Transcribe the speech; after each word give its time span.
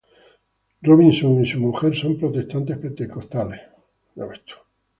Robinson 0.81 1.43
y 1.43 1.45
su 1.45 1.59
mujer 1.59 1.95
son 1.95 2.17
protestantes 2.17 2.79
pentecostales. 2.79 3.61